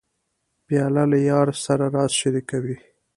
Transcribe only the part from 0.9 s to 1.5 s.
له یار